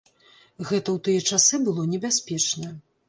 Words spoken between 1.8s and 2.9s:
небяспечна.